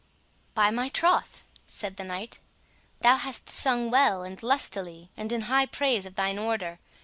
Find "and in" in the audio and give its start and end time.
5.15-5.41